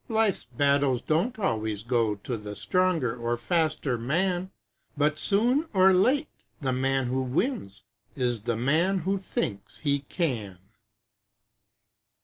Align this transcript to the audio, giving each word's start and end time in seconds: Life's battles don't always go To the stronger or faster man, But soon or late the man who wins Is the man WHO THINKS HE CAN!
Life's 0.09 0.45
battles 0.45 1.03
don't 1.03 1.37
always 1.37 1.83
go 1.83 2.15
To 2.15 2.35
the 2.35 2.55
stronger 2.55 3.15
or 3.15 3.37
faster 3.37 3.99
man, 3.99 4.49
But 4.97 5.19
soon 5.19 5.67
or 5.75 5.93
late 5.93 6.27
the 6.59 6.73
man 6.73 7.05
who 7.05 7.21
wins 7.21 7.83
Is 8.15 8.41
the 8.41 8.57
man 8.57 9.01
WHO 9.01 9.19
THINKS 9.19 9.77
HE 9.77 9.99
CAN! 10.09 10.57